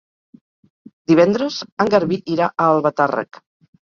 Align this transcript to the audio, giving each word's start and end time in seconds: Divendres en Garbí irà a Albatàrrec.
Divendres 1.11 1.57
en 1.85 1.91
Garbí 1.97 2.19
irà 2.37 2.47
a 2.49 2.67
Albatàrrec. 2.77 3.41